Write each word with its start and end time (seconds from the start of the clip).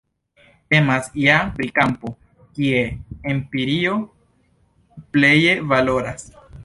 Temas 0.73 1.09
ja 1.25 1.35
pri 1.59 1.67
kampo, 1.75 2.13
kie 2.59 2.81
empirio 3.35 3.99
pleje 5.19 5.55
valoras. 5.75 6.27